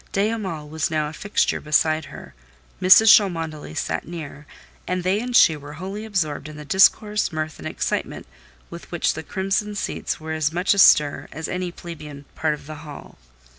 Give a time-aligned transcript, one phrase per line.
[0.13, 2.33] De Hamal was now a fixture beside her;
[2.81, 3.15] Mrs.
[3.15, 4.47] Cholmondeley sat near,
[4.87, 8.25] and they and she were wholly absorbed in the discourse, mirth, and excitement,
[8.71, 12.77] with which the crimson seats were as much astir as any plebeian part of the
[12.81, 13.19] hall.